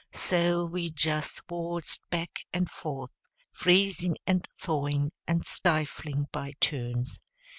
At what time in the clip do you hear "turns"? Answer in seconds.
6.59-7.19